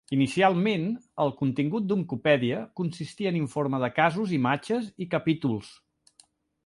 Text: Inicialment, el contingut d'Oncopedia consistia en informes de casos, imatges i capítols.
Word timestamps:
Inicialment, 0.15 0.85
el 1.25 1.33
contingut 1.41 1.85
d'Oncopedia 1.91 2.63
consistia 2.81 3.33
en 3.35 3.37
informes 3.43 3.85
de 3.85 3.93
casos, 3.99 4.35
imatges 4.39 4.89
i 5.07 5.09
capítols. 5.13 5.71